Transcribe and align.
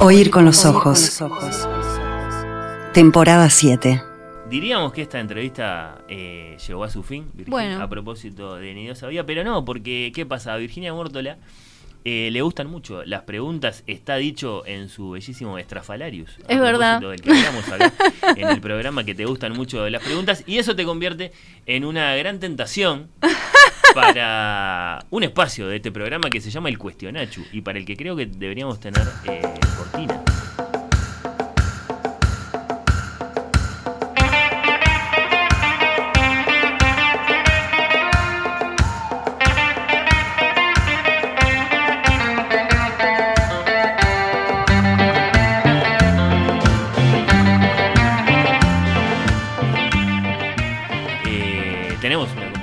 Oír 0.00 0.30
con 0.30 0.44
los 0.44 0.64
ojos. 0.64 1.18
Temporada 2.92 3.48
7. 3.50 4.02
Diríamos 4.48 4.92
que 4.92 5.02
esta 5.02 5.20
entrevista 5.20 5.98
eh, 6.08 6.56
llegó 6.66 6.84
a 6.84 6.90
su 6.90 7.02
fin, 7.02 7.30
Virginia, 7.34 7.50
Bueno. 7.50 7.82
a 7.84 7.88
propósito 7.88 8.56
de 8.56 8.74
Ni 8.74 8.82
Dios 8.84 8.98
sabía, 8.98 9.24
pero 9.24 9.44
no, 9.44 9.64
porque 9.64 10.10
¿qué 10.14 10.26
pasa? 10.26 10.54
A 10.54 10.56
Virginia 10.56 10.92
Mórtola 10.92 11.38
eh, 12.04 12.30
le 12.32 12.40
gustan 12.42 12.68
mucho 12.68 13.04
las 13.04 13.22
preguntas, 13.22 13.84
está 13.86 14.16
dicho 14.16 14.66
en 14.66 14.88
su 14.88 15.10
bellísimo 15.10 15.56
Estrafalarius. 15.58 16.30
a 16.48 16.52
Es 16.52 16.60
verdad. 16.60 16.98
propósito 16.98 17.10
Del 17.10 17.20
que 17.20 17.30
hablamos 17.46 17.68
acá 17.68 17.92
en 18.36 18.48
el 18.48 18.60
programa, 18.60 19.04
que 19.04 19.14
te 19.14 19.24
gustan 19.26 19.52
mucho 19.52 19.88
las 19.88 20.02
preguntas, 20.02 20.42
y 20.46 20.58
eso 20.58 20.74
te 20.74 20.84
convierte 20.84 21.30
en 21.66 21.84
una 21.84 22.16
gran 22.16 22.40
tentación 22.40 23.08
para 23.94 25.04
un 25.10 25.22
espacio 25.22 25.68
de 25.68 25.76
este 25.76 25.92
programa 25.92 26.30
que 26.30 26.40
se 26.40 26.50
llama 26.50 26.68
El 26.68 26.78
Cuestionachu, 26.78 27.42
y 27.52 27.60
para 27.60 27.78
el 27.78 27.84
que 27.84 27.96
creo 27.96 28.16
que 28.16 28.26
deberíamos 28.26 28.80
tener 28.80 29.06
eh, 29.24 29.42
cortina. 29.76 30.22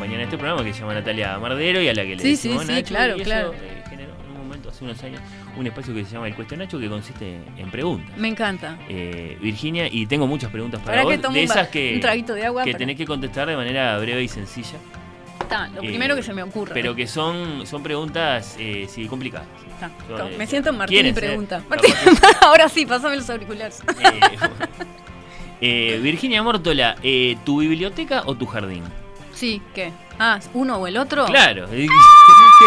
Compañera 0.07 0.21
en 0.23 0.27
este 0.27 0.37
programa 0.37 0.63
que 0.63 0.73
se 0.73 0.79
llama 0.81 0.93
Natalia 0.93 1.37
Mardero 1.39 1.81
y 1.81 1.89
a 1.89 1.93
la 1.93 2.03
que 2.03 2.15
le 2.15 2.21
Sí, 2.23 2.29
decimos 2.31 2.61
sí, 2.63 2.67
sí, 2.67 2.73
Nacho, 2.73 2.87
claro, 2.87 3.17
y 3.17 3.21
eso, 3.21 3.29
claro. 3.29 3.53
eh, 3.53 3.83
generó 3.89 4.11
en 4.25 4.31
un 4.31 4.37
momento, 4.37 4.69
hace 4.69 4.83
unos 4.85 5.03
años, 5.03 5.21
un 5.57 5.67
espacio 5.67 5.93
que 5.93 6.05
se 6.05 6.11
llama 6.13 6.27
El 6.27 6.35
Cuestionacho 6.35 6.79
que 6.79 6.87
consiste 6.89 7.39
en 7.57 7.69
preguntas. 7.71 8.17
Me 8.17 8.27
encanta. 8.29 8.77
Eh, 8.89 9.37
Virginia, 9.41 9.87
y 9.91 10.05
tengo 10.05 10.27
muchas 10.27 10.49
preguntas 10.51 10.79
para 10.81 11.01
Ahora 11.01 11.17
vos, 11.17 11.33
de 11.33 11.43
esas 11.43 11.67
que, 11.69 11.95
un 11.95 11.99
traguito 12.01 12.33
de 12.33 12.45
agua. 12.45 12.63
que 12.63 12.71
para- 12.71 12.79
tenés 12.79 12.95
que 12.95 13.05
contestar 13.05 13.47
de 13.49 13.55
manera 13.55 13.97
breve 13.99 14.23
y 14.23 14.27
sencilla, 14.27 14.77
Está, 15.41 15.67
lo 15.69 15.81
eh, 15.83 15.87
primero 15.87 16.15
que 16.15 16.23
se 16.23 16.33
me 16.33 16.43
ocurre. 16.43 16.71
pero 16.73 16.93
que 16.95 17.07
son, 17.07 17.65
son 17.67 17.81
preguntas 17.83 18.55
eh, 18.59 18.85
sí, 18.89 19.07
complicadas. 19.07 19.47
Está. 19.73 19.87
eh, 20.29 20.35
me 20.37 20.47
siento 20.47 20.69
en 20.71 20.77
Martín 20.77 21.05
y 21.05 21.13
pregunta. 21.13 21.61
Martín, 21.69 21.93
ahora 22.41 22.67
sí, 22.69 22.85
pásame 22.85 23.15
los 23.17 23.29
auriculares. 23.29 23.81
Eh, 25.59 25.99
Virginia 26.03 26.43
Mórtola, 26.43 26.97
eh, 27.01 27.35
¿tu 27.43 27.61
biblioteca 27.61 28.21
o 28.27 28.35
tu 28.35 28.45
jardín? 28.45 28.83
Sí, 29.37 29.61
¿qué? 29.75 29.93
Ah, 30.17 30.39
¿uno 30.55 30.77
o 30.77 30.87
el 30.87 30.97
otro? 30.97 31.25
Claro. 31.25 31.67
¿Qué 31.69 31.87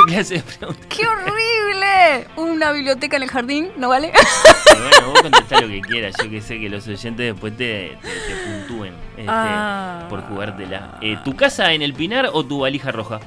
clase 0.06 0.34
de 0.34 0.42
pregunta? 0.42 0.86
¡Qué 0.88 1.04
horrible! 1.04 2.28
Una 2.36 2.70
biblioteca 2.70 3.16
en 3.16 3.24
el 3.24 3.28
jardín, 3.28 3.72
¿no 3.76 3.88
vale? 3.88 4.12
Pero 4.64 4.82
bueno, 4.88 5.06
vos 5.10 5.22
contestá 5.22 5.60
lo 5.60 5.66
que 5.66 5.80
quieras. 5.80 6.14
Yo 6.22 6.30
que 6.30 6.40
sé 6.40 6.60
que 6.60 6.68
los 6.68 6.86
oyentes 6.86 7.32
después 7.32 7.56
te, 7.56 7.98
te, 8.00 8.08
te 8.08 8.34
puntúen 8.46 8.92
este, 9.16 9.24
Ah. 9.28 10.06
por 10.08 10.22
jugártela. 10.28 10.98
Eh, 11.02 11.18
¿Tu 11.24 11.34
casa 11.34 11.72
en 11.72 11.82
el 11.82 11.92
Pinar 11.92 12.30
o 12.32 12.44
tu 12.44 12.60
valija 12.60 12.92
roja? 12.92 13.18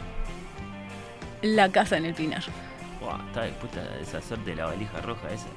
La 1.41 1.69
casa 1.69 1.97
en 1.97 2.05
el 2.05 2.13
Pinar. 2.13 2.43
Buah, 3.01 3.17
está 3.27 3.43
dispuesta 3.43 3.81
a 3.81 3.97
deshacerte 3.97 4.51
de 4.51 4.55
la 4.55 4.67
valija 4.67 5.01
roja 5.01 5.27
esa 5.33 5.47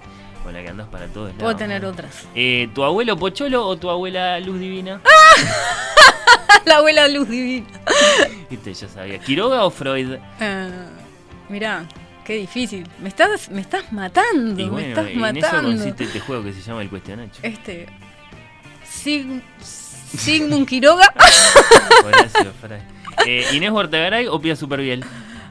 con 0.42 0.52
la 0.54 0.62
que 0.62 0.68
andás 0.68 0.88
para 0.88 1.06
todos 1.06 1.28
lados. 1.28 1.42
Puedo 1.42 1.56
tener 1.56 1.82
¿no? 1.82 1.88
otras. 1.90 2.26
Eh, 2.34 2.68
¿Tu 2.74 2.82
abuelo 2.82 3.16
Pocholo 3.16 3.64
o 3.64 3.76
tu 3.76 3.88
abuela 3.90 4.40
Luz 4.40 4.58
Divina? 4.58 5.00
La 6.64 6.76
abuela 6.78 7.06
Luz 7.08 7.28
Divina. 7.28 7.66
Viste, 8.50 8.74
ya 8.74 8.88
sabía. 8.88 9.18
¿Quiroga 9.18 9.64
o 9.64 9.70
Freud? 9.70 10.16
Ah, 10.40 10.68
mirá, 11.48 11.84
qué 12.24 12.34
difícil. 12.34 12.88
Me 13.00 13.08
estás, 13.08 13.48
me 13.50 13.60
estás 13.60 13.92
matando, 13.92 14.60
Y 14.60 14.64
me 14.64 14.70
bueno, 14.70 14.88
estás 14.88 15.06
en 15.06 15.10
eso 15.12 15.20
matando. 15.20 15.68
consiste 15.70 16.04
este 16.04 16.20
juego 16.20 16.42
que 16.44 16.52
se 16.52 16.62
llama 16.62 16.82
el 16.82 16.90
cuestionacho. 16.90 17.38
Este. 17.42 17.86
Sig- 18.84 19.42
Sigmund 20.16 20.66
Quiroga. 20.66 21.12
Horacio 22.04 22.52
Fray. 22.60 22.80
Eh, 23.26 23.46
¿Inés 23.52 23.70
Bortegaray 23.70 24.26
o 24.26 24.40
Pia 24.40 24.56
Superviel? 24.56 25.04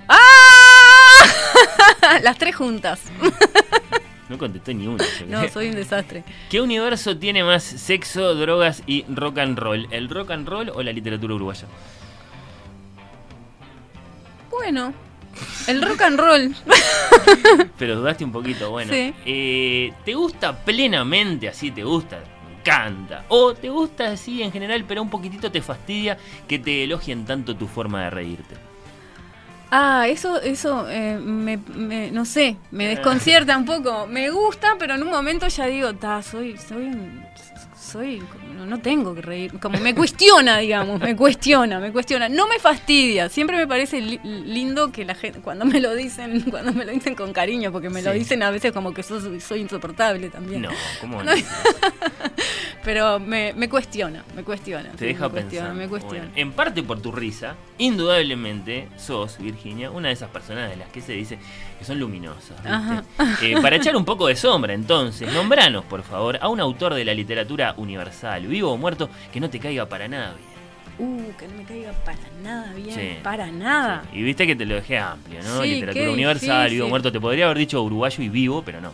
¡Ah! 0.08 0.20
Las 2.22 2.38
tres 2.38 2.56
juntas. 2.56 3.00
No 4.30 4.38
contestó 4.38 4.74
ni 4.74 4.88
una. 4.88 5.04
yo 5.20 5.26
No, 5.28 5.48
soy 5.50 5.70
un 5.70 5.76
desastre. 5.76 6.24
¿Qué 6.50 6.62
universo 6.62 7.18
tiene 7.18 7.44
más 7.44 7.64
sexo, 7.64 8.36
drogas 8.36 8.84
y 8.88 9.06
rock 9.08 9.38
and 9.40 9.58
roll? 9.58 9.88
¿El 9.92 10.10
rock 10.10 10.32
and 10.32 10.48
roll 10.48 10.70
o 10.70 10.82
la 10.82 10.92
literatura 10.92 11.36
uruguaya? 11.36 11.68
Bueno, 14.50 14.94
el 15.68 15.82
rock 15.82 16.02
and 16.02 16.20
roll. 16.20 16.56
Pero 17.78 17.98
dudaste 17.98 18.24
un 18.24 18.32
poquito, 18.32 18.72
bueno. 18.72 18.92
Sí. 18.94 19.14
Eh, 19.26 19.94
¿Te 20.04 20.14
gusta 20.14 20.58
plenamente 20.64 21.50
así? 21.50 21.72
¿Te 21.72 21.84
gusta? 21.84 22.24
Me 22.48 22.60
encanta. 22.60 23.26
¿O 23.28 23.54
te 23.54 23.70
gusta 23.70 24.12
así 24.12 24.42
en 24.42 24.52
general, 24.52 24.86
pero 24.88 25.02
un 25.02 25.10
poquitito 25.10 25.52
te 25.52 25.62
fastidia 25.62 26.18
que 26.48 26.58
te 26.58 26.84
elogien 26.84 27.26
tanto 27.26 27.56
tu 27.56 27.68
forma 27.68 28.06
de 28.06 28.10
reírte? 28.10 28.56
Ah, 29.78 30.08
eso, 30.08 30.40
eso, 30.42 30.88
eh, 30.90 31.18
me, 31.22 31.58
me- 31.76 32.10
no 32.10 32.24
sé, 32.24 32.56
me 32.72 32.88
desconcierta 32.88 33.58
un 33.58 33.66
poco. 33.66 34.08
Me 34.08 34.30
gusta, 34.30 34.76
pero 34.80 34.96
en 34.96 35.04
un 35.04 35.10
momento 35.10 35.50
ya 35.50 35.66
digo, 35.66 35.94
ta, 35.96 36.22
soy, 36.24 36.58
soy, 36.58 36.84
un- 36.86 37.26
soy, 37.86 38.22
no, 38.68 38.80
tengo 38.80 39.14
que 39.16 39.22
reír. 39.22 39.60
Como 39.60 39.78
me 39.80 39.94
cuestiona, 39.96 40.58
digamos, 40.60 41.00
me 41.00 41.16
cuestiona, 41.16 41.80
me 41.80 41.92
cuestiona. 41.92 42.28
No 42.28 42.48
me 42.48 42.60
fastidia. 42.60 43.30
Siempre 43.30 43.56
me 43.58 43.68
parece 43.68 44.02
li- 44.02 44.20
lindo 44.24 44.92
que 44.92 45.06
la 45.06 45.16
gente, 45.16 45.40
cuando 45.40 45.66
me 45.66 45.80
lo 45.80 45.94
dicen, 45.96 46.42
cuando 46.52 46.74
me 46.74 46.84
lo 46.86 46.92
dicen 46.92 47.16
con 47.16 47.32
cariño, 47.32 47.72
porque 47.72 47.90
me 47.90 48.02
lo 48.02 48.12
dicen 48.12 48.44
a 48.44 48.50
veces 48.50 48.72
como 48.74 48.94
que 48.94 49.04
soy, 49.04 49.40
soy 49.40 49.62
insoportable 49.62 50.30
también. 50.30 50.64
No, 50.64 50.70
¿cómo 51.00 51.24
no? 51.24 51.32
Pero 52.84 53.20
me, 53.20 53.52
me 53.54 53.68
cuestiona, 53.68 54.24
me 54.36 54.44
cuestiona. 54.44 54.92
Te 54.92 54.98
sí, 55.00 55.06
deja 55.06 55.26
me 55.28 55.32
cuestiona, 55.32 55.74
me 55.74 55.88
cuestiona. 55.88 56.30
en 56.36 56.52
parte 56.52 56.84
por 56.84 57.02
tu 57.02 57.12
risa, 57.12 57.56
indudablemente 57.80 58.88
sos, 58.98 59.40
Virginia, 59.40 59.90
una 59.90 60.10
de 60.10 60.14
esas 60.14 60.30
personas 60.30 60.70
de 60.70 60.76
las 60.76 60.90
que 60.90 61.02
se 61.02 61.14
dice 61.14 61.40
que 61.80 61.84
son 61.86 62.00
luminosas. 62.00 62.52
Eh, 63.42 63.56
para 63.62 63.78
echar 63.78 63.96
un 63.96 64.06
poco 64.06 64.28
de 64.28 64.36
sombra, 64.36 64.74
entonces, 64.74 65.34
nombranos, 65.34 65.84
por 65.86 66.04
favor, 66.04 66.38
a 66.40 66.48
un 66.48 66.60
autor 66.60 66.94
de 66.94 67.04
la 67.06 67.14
literatura 67.16 67.74
universal, 67.78 68.48
vivo 68.48 68.72
o 68.72 68.78
muerto, 68.78 69.10
que 69.32 69.40
no 69.40 69.50
te 69.50 69.60
caiga 69.60 69.86
para 69.88 70.08
nada 70.08 70.34
bien. 70.36 70.56
Uh, 70.98 71.34
que 71.38 71.48
no 71.48 71.56
me 71.56 71.64
caiga 71.66 71.92
para 72.06 72.18
nada 72.42 72.72
bien, 72.74 72.96
Sí. 72.96 73.18
para 73.22 73.52
nada. 73.52 74.04
Y 74.14 74.24
viste 74.24 74.48
que 74.48 74.56
te 74.56 74.66
lo 74.66 74.76
dejé 74.76 74.98
amplio, 74.98 75.42
¿no? 75.44 75.62
Sí, 75.62 75.70
literatura 75.76 76.12
universal, 76.12 76.70
vivo 76.72 76.86
o 76.86 76.90
muerto. 76.90 77.12
Te 77.12 77.20
podría 77.20 77.46
haber 77.46 77.58
dicho 77.58 77.82
uruguayo 77.84 78.24
y 78.24 78.30
vivo, 78.30 78.64
pero 78.64 78.80
no. 78.80 78.94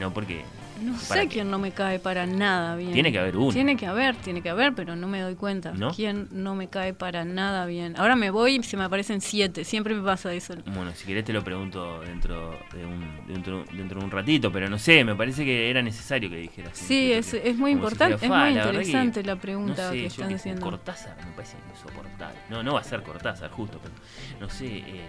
No, 0.00 0.12
porque 0.12 0.42
No 0.84 0.92
¿Para 1.08 1.22
sé 1.22 1.28
quién 1.28 1.50
no 1.50 1.58
me 1.58 1.72
cae 1.72 1.98
para 1.98 2.26
nada 2.26 2.76
bien. 2.76 2.92
tiene 2.92 3.10
que 3.10 3.18
haber 3.18 3.36
uno. 3.36 3.52
Tiene 3.52 3.76
que 3.76 3.86
haber, 3.86 4.16
tiene 4.16 4.42
que 4.42 4.50
haber, 4.50 4.74
pero 4.74 4.94
no 4.96 5.08
me 5.08 5.20
doy 5.20 5.34
cuenta. 5.34 5.72
¿No? 5.72 5.90
¿Quién 5.92 6.28
no 6.30 6.54
me 6.54 6.68
cae 6.68 6.92
para 6.94 7.24
nada 7.24 7.64
bien? 7.66 7.94
Ahora 7.96 8.16
me 8.16 8.30
voy 8.30 8.56
y 8.56 8.62
se 8.62 8.76
me 8.76 8.84
aparecen 8.84 9.20
siete. 9.20 9.64
Siempre 9.64 9.94
me 9.94 10.02
pasa 10.02 10.32
eso. 10.34 10.54
Bueno, 10.66 10.92
si 10.94 11.06
querés 11.06 11.24
te 11.24 11.32
lo 11.32 11.42
pregunto 11.42 12.00
dentro 12.00 12.58
de 12.72 12.84
un, 12.84 13.26
dentro, 13.26 13.64
dentro 13.72 13.98
de 14.00 14.04
un 14.04 14.10
ratito, 14.10 14.52
pero 14.52 14.68
no 14.68 14.78
sé, 14.78 15.04
me 15.04 15.14
parece 15.14 15.44
que 15.44 15.70
era 15.70 15.80
necesario 15.82 16.28
que 16.28 16.36
dijeras. 16.36 16.76
Sí, 16.76 17.12
es, 17.12 17.30
que- 17.30 17.48
es 17.48 17.56
muy 17.56 17.70
si 17.72 17.76
importante, 17.76 18.14
es 18.24 18.28
"Fa, 18.28 18.44
muy 18.44 18.50
interesante 18.58 19.22
la 19.24 19.36
pregunta 19.36 19.90
sé, 19.90 19.94
que 19.96 20.06
están 20.06 20.34
haciendo. 20.34 20.60
Cortázar 20.62 21.16
me 21.24 21.32
parece 21.32 21.56
insoportable. 21.72 22.38
No, 22.50 22.62
no 22.62 22.74
va 22.74 22.80
a 22.80 22.84
ser 22.84 23.02
Cortázar, 23.02 23.50
justo, 23.50 23.80
pero 23.82 23.94
no 24.40 24.48
sé. 24.50 24.66
Eh, 24.78 25.08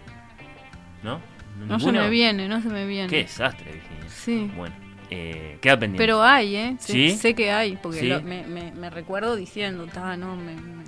¿No? 1.04 1.20
No 1.68 1.80
se 1.80 1.92
me 1.92 2.10
viene, 2.10 2.48
no 2.48 2.62
se 2.62 2.68
me 2.68 2.86
viene. 2.86 3.08
Qué 3.10 3.18
desastre, 3.18 3.72
Virginia. 3.72 4.10
Sí. 4.10 4.52
Bueno, 4.58 4.76
eh, 5.10 5.58
queda 5.62 5.78
pendiente. 5.80 6.04
Pero 6.04 6.22
hay, 6.24 6.56
¿eh? 6.56 6.76
Sé, 6.80 6.94
¿Sí? 6.94 7.10
sé 7.12 7.34
que 7.36 7.52
hay, 7.52 7.78
porque 7.78 8.00
¿Sí? 8.00 8.08
lo- 8.08 8.22
me, 8.22 8.90
recuerdo 8.90 9.36
diciendo, 9.36 9.88
"Ta, 9.88 10.18
no, 10.18 10.36
me, 10.36 10.54
me- 10.56 10.86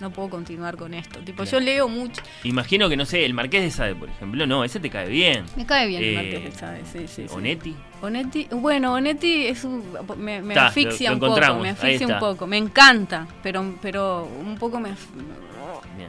no 0.00 0.10
puedo 0.10 0.30
continuar 0.30 0.78
con 0.78 0.94
esto. 0.94 1.18
Tipo, 1.20 1.42
Claro. 1.42 1.50
yo 1.58 1.60
leo 1.60 1.86
mucho. 1.88 2.22
Imagino 2.44 2.88
que, 2.88 2.96
no 2.96 3.04
sé, 3.04 3.26
el 3.26 3.34
Marqués 3.34 3.62
de 3.62 3.70
Sade, 3.70 3.94
por 3.94 4.08
ejemplo, 4.08 4.46
no, 4.46 4.64
ese 4.64 4.80
te 4.80 4.88
cae 4.88 5.08
bien. 5.10 5.44
Me 5.56 5.66
cae 5.66 5.86
bien 5.88 6.02
Eh, 6.02 6.08
el 6.08 6.14
Marqués 6.16 6.44
de 6.44 6.52
Sade, 6.58 6.80
sí, 6.90 7.00
sí, 7.06 7.28
sí. 7.28 7.34
Onetti. 8.00 8.48
Bueno, 8.50 8.94
Onetti 8.94 9.46
es 9.46 9.62
un, 9.64 9.84
me, 10.16 10.40
me 10.40 10.54
Ta, 10.54 10.68
asfixia 10.68 11.10
lo- 11.10 11.18
lo 11.18 11.26
un 11.34 11.34
poco, 11.40 11.58
me 11.60 11.68
asfixia 11.68 12.06
un 12.06 12.18
poco, 12.18 12.46
me 12.46 12.56
encanta, 12.56 13.26
pero, 13.42 13.74
pero 13.82 14.24
un 14.40 14.56
poco 14.56 14.80
me... 14.80 14.88
Bien. 15.98 16.08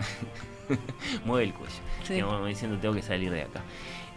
Mueve 1.24 1.44
el 1.44 1.52
cuello. 1.54 1.74
Sí. 2.02 2.20
Vamos 2.20 2.48
diciendo, 2.48 2.78
tengo 2.78 2.94
que 2.94 3.02
salir 3.02 3.30
de 3.30 3.42
acá. 3.42 3.60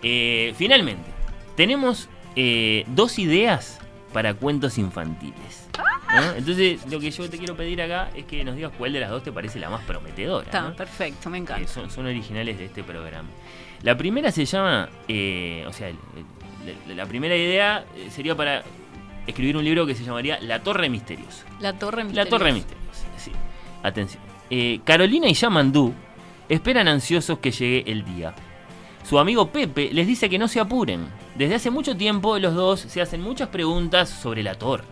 Eh, 0.02 0.54
finalmente, 0.58 1.10
tenemos 1.56 2.10
eh, 2.36 2.84
dos 2.88 3.20
ideas 3.20 3.80
para 4.12 4.34
cuentos 4.34 4.78
infantiles. 4.78 5.68
¿no? 6.16 6.34
Entonces, 6.36 6.86
lo 6.92 7.00
que 7.00 7.10
yo 7.10 7.28
te 7.30 7.38
quiero 7.38 7.56
pedir 7.56 7.82
acá 7.82 8.10
es 8.16 8.26
que 8.26 8.44
nos 8.44 8.56
digas 8.56 8.72
cuál 8.78 8.94
de 8.94 9.00
las 9.00 9.10
dos 9.10 9.24
te 9.24 9.32
parece 9.32 9.60
la 9.60 9.70
más 9.70 9.82
prometedora. 9.86 10.46
Está, 10.46 10.62
¿no? 10.62 10.76
perfecto, 10.76 11.30
me 11.30 11.38
Eh, 11.38 11.42
encanta. 11.42 11.68
son, 11.68 11.90
son 11.90 12.06
originales 12.06 12.58
de 12.60 12.66
este 12.66 12.84
programa. 12.84 13.30
La 13.82 13.98
primera 13.98 14.32
se 14.32 14.46
llama, 14.46 14.90
eh, 15.08 15.66
o 15.68 15.74
sea, 15.74 15.92
la, 16.88 16.94
la 16.96 17.06
primera 17.08 17.36
idea 17.36 17.84
sería 18.12 18.36
para 18.36 18.64
escribir 19.26 19.58
un 19.58 19.64
libro 19.66 19.86
que 19.86 19.96
se 19.96 20.04
llamaría 20.04 20.40
La 20.42 20.60
Torre 20.62 20.90
Misteriosa. 20.90 21.46
La 21.60 21.74
Torre 21.74 21.98
La 22.00 22.04
Misteriosa. 22.06 22.30
Torre 22.30 22.54
Misteriosa, 22.54 23.06
sí. 23.18 23.32
Atención. 23.82 24.22
Eh, 24.50 24.80
Carolina 24.86 25.28
y 25.28 25.34
Yamandú 25.34 25.94
esperan 26.48 26.88
ansiosos 26.88 27.40
que 27.40 27.50
llegue 27.52 27.92
el 27.92 28.06
día. 28.06 28.36
Su 29.04 29.18
amigo 29.18 29.48
Pepe 29.50 29.90
les 29.92 30.06
dice 30.06 30.30
que 30.30 30.38
no 30.38 30.48
se 30.48 30.60
apuren, 30.60 31.06
Desde 31.36 31.56
hace 31.56 31.70
mucho 31.72 31.98
tiempo 31.98 32.38
los 32.38 32.54
dos 32.54 32.80
se 32.82 33.02
hacen 33.02 33.22
muchas 33.22 33.50
preguntas 33.50 34.10
sobre 34.10 34.44
la 34.44 34.54
torre, 34.56 34.84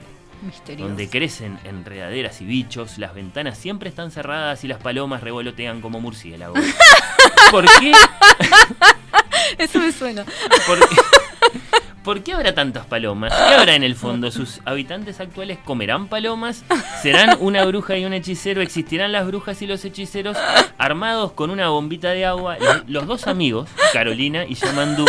Misterioso. 0.41 0.87
donde 0.87 1.07
crecen 1.09 1.59
enredaderas 1.63 2.41
y 2.41 2.45
bichos, 2.45 2.97
las 2.97 3.13
ventanas 3.13 3.57
siempre 3.59 3.89
están 3.89 4.09
cerradas 4.09 4.63
y 4.63 4.67
las 4.67 4.79
palomas 4.79 5.21
revolotean 5.21 5.81
como 5.81 5.99
murciélagos. 5.99 6.59
¿Por 7.51 7.65
qué? 7.79 7.91
Eso 9.59 9.79
me 9.79 9.91
suena. 9.91 10.25
¿Por 10.65 10.79
qué? 10.79 10.95
¿Por 12.03 12.23
qué 12.23 12.33
habrá 12.33 12.55
tantas 12.55 12.87
palomas? 12.87 13.31
¿Qué 13.31 13.53
habrá 13.53 13.75
en 13.75 13.83
el 13.83 13.93
fondo? 13.95 14.31
¿Sus 14.31 14.59
habitantes 14.65 15.19
actuales 15.19 15.59
comerán 15.63 16.07
palomas? 16.07 16.63
¿Serán 17.03 17.37
una 17.39 17.63
bruja 17.65 17.95
y 17.95 18.05
un 18.05 18.13
hechicero? 18.13 18.61
¿Existirán 18.63 19.11
las 19.11 19.27
brujas 19.27 19.61
y 19.61 19.67
los 19.67 19.85
hechiceros 19.85 20.35
armados 20.79 21.33
con 21.33 21.51
una 21.51 21.69
bombita 21.69 22.09
de 22.09 22.25
agua? 22.25 22.57
Los, 22.59 22.89
los 22.89 23.05
dos 23.05 23.27
amigos, 23.27 23.69
Carolina 23.93 24.45
y 24.45 24.55
Yamandú, 24.55 25.05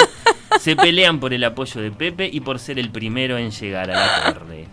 se 0.61 0.77
pelean 0.77 1.21
por 1.21 1.33
el 1.35 1.45
apoyo 1.45 1.81
de 1.81 1.91
Pepe 1.91 2.29
y 2.33 2.41
por 2.41 2.59
ser 2.59 2.79
el 2.79 2.91
primero 2.91 3.39
en 3.39 3.51
llegar 3.51 3.91
a 3.91 3.95
la 4.25 4.33
torre. 4.35 4.67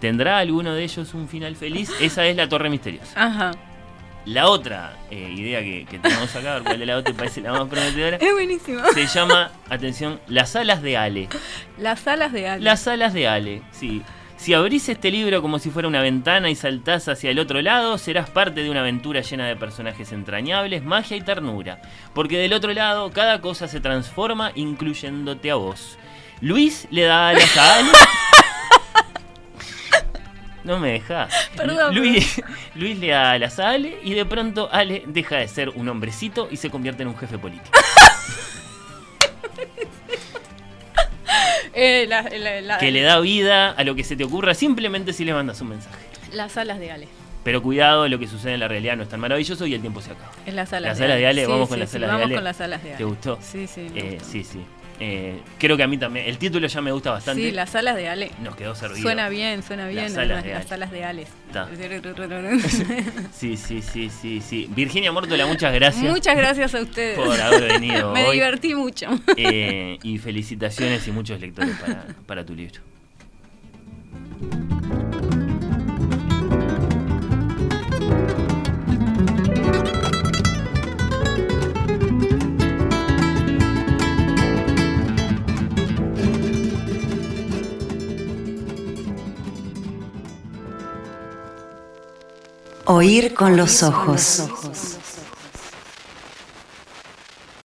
¿Tendrá 0.00 0.38
alguno 0.38 0.74
de 0.74 0.84
ellos 0.84 1.14
un 1.14 1.28
final 1.28 1.56
feliz? 1.56 1.90
Esa 2.00 2.26
es 2.26 2.36
la 2.36 2.48
torre 2.48 2.68
misteriosa. 2.70 3.12
Ajá. 3.14 3.50
La 4.26 4.48
otra 4.48 4.96
eh, 5.10 5.32
idea 5.36 5.60
que, 5.60 5.86
que 5.88 5.98
tenemos 6.00 6.34
acá, 6.34 6.50
a 6.50 6.54
ver 6.54 6.62
cuál 6.64 6.78
de 6.80 6.86
la 6.86 6.96
otra 6.96 7.12
te 7.12 7.16
parece 7.16 7.40
la 7.40 7.52
más 7.52 7.68
prometedora, 7.68 8.16
Es 8.16 8.32
buenísimo. 8.32 8.80
se 8.92 9.06
llama, 9.06 9.52
atención, 9.70 10.20
las 10.26 10.56
alas 10.56 10.82
de 10.82 10.96
Ale. 10.96 11.28
Las 11.78 12.06
alas 12.08 12.32
de 12.32 12.48
Ale. 12.48 12.64
Las 12.64 12.88
alas 12.88 13.14
de 13.14 13.28
Ale, 13.28 13.62
sí. 13.70 14.02
Si 14.36 14.52
abrís 14.54 14.88
este 14.88 15.10
libro 15.10 15.42
como 15.42 15.58
si 15.58 15.70
fuera 15.70 15.88
una 15.88 16.02
ventana 16.02 16.50
y 16.50 16.54
saltás 16.54 17.08
hacia 17.08 17.30
el 17.30 17.38
otro 17.38 17.62
lado, 17.62 17.98
serás 17.98 18.30
parte 18.30 18.62
de 18.62 18.70
una 18.70 18.80
aventura 18.80 19.22
llena 19.22 19.46
de 19.46 19.56
personajes 19.56 20.12
entrañables, 20.12 20.84
magia 20.84 21.16
y 21.16 21.22
ternura. 21.22 21.80
Porque 22.14 22.38
del 22.38 22.52
otro 22.52 22.72
lado, 22.72 23.10
cada 23.10 23.40
cosa 23.40 23.66
se 23.66 23.80
transforma, 23.80 24.52
incluyéndote 24.54 25.50
a 25.50 25.56
vos. 25.56 25.98
Luis 26.40 26.86
le 26.90 27.02
da 27.02 27.28
alas 27.28 27.56
a 27.56 27.78
Ale. 27.78 27.90
No 30.64 30.80
me 30.80 30.92
dejas. 30.92 31.32
Perdón, 31.56 31.94
Luis, 31.94 32.42
Luis 32.74 32.98
le 32.98 33.08
da 33.08 33.30
alas 33.30 33.60
a 33.60 33.70
Ale 33.70 34.00
y 34.02 34.14
de 34.14 34.24
pronto 34.24 34.68
Ale 34.72 35.04
deja 35.06 35.36
de 35.36 35.46
ser 35.46 35.68
un 35.70 35.88
hombrecito 35.88 36.48
y 36.50 36.56
se 36.56 36.70
convierte 36.70 37.04
en 37.04 37.08
un 37.08 37.16
jefe 37.16 37.38
político. 37.38 37.75
Eh, 41.76 42.06
la- 42.08 42.22
la- 42.22 42.60
la- 42.62 42.78
que 42.78 42.90
le 42.90 43.02
da 43.02 43.20
vida 43.20 43.70
a 43.70 43.84
lo 43.84 43.94
que 43.94 44.02
se 44.02 44.16
te 44.16 44.24
ocurra 44.24 44.54
simplemente 44.54 45.12
si 45.12 45.24
le 45.24 45.34
mandas 45.34 45.60
un 45.60 45.68
mensaje. 45.68 45.96
Las 46.32 46.56
alas 46.56 46.78
de 46.80 46.90
Ale. 46.90 47.08
Pero 47.44 47.62
cuidado, 47.62 48.08
lo 48.08 48.18
que 48.18 48.26
sucede 48.26 48.54
en 48.54 48.60
la 48.60 48.66
realidad 48.66 48.96
no 48.96 49.04
es 49.04 49.08
tan 49.08 49.20
maravilloso 49.20 49.66
y 49.66 49.74
el 49.74 49.80
tiempo 49.80 50.00
se 50.00 50.10
acaba. 50.10 50.32
Es 50.46 50.52
las 50.54 50.72
alas 50.72 50.88
Las 50.90 50.98
de 50.98 51.04
alas 51.04 51.18
de 51.18 51.26
Ale, 51.28 51.44
Sí, 51.44 51.50
vamos 51.50 51.68
con 51.68 51.76
sí, 51.76 51.80
las 51.80 51.90
sí, 51.90 51.96
alas 51.98 52.08
de 52.08 52.12
vamos 52.12 52.24
Ale. 52.26 52.34
con 52.34 52.44
las 52.44 52.60
alas 52.60 52.82
de 52.82 52.88
Ale. 52.88 52.98
¿Te 52.98 53.04
gustó? 53.04 53.38
Sí, 53.40 53.66
sí. 53.68 53.80
me 53.94 54.00
Eh, 54.00 54.10
gustó. 54.14 54.24
sí, 54.32 54.42
sí. 54.44 54.60
Eh, 54.98 55.40
creo 55.58 55.76
que 55.76 55.82
a 55.82 55.86
mí 55.86 55.98
también. 55.98 56.26
El 56.26 56.38
título 56.38 56.66
ya 56.66 56.80
me 56.80 56.90
gusta 56.90 57.10
bastante. 57.10 57.42
Sí, 57.42 57.50
las 57.50 57.74
alas 57.74 57.96
de 57.96 58.08
Ale. 58.08 58.30
Nos 58.42 58.56
quedó 58.56 58.74
servido. 58.74 59.02
Suena 59.02 59.28
bien, 59.28 59.62
suena 59.62 59.88
bien. 59.88 60.04
Las 60.04 60.16
alas 60.16 60.42
de 60.42 60.50
las 60.52 60.70
Ale. 60.72 60.72
alas 60.72 60.90
de. 60.90 61.04
Sí, 63.32 63.56
sí, 63.56 63.82
sí, 63.82 64.10
sí, 64.10 64.40
sí. 64.40 64.68
Virginia 64.74 65.12
Mórtola, 65.12 65.46
muchas 65.46 65.72
gracias 65.74 66.04
Muchas 66.10 66.36
gracias 66.36 66.74
a 66.74 66.80
ustedes. 66.80 67.18
por 67.18 67.38
haber 67.40 67.72
venido 67.72 68.12
Me 68.14 68.24
hoy. 68.24 68.34
divertí 68.36 68.74
mucho. 68.74 69.06
Eh, 69.36 69.98
y 70.02 70.18
felicitaciones 70.18 71.06
y 71.06 71.12
muchos 71.12 71.40
lectores 71.40 71.76
para, 71.76 72.06
para 72.26 72.44
tu 72.46 72.54
libro. 72.54 72.80
Oír 92.88 93.34
con 93.34 93.56
los 93.56 93.82
ojos. 93.82 94.95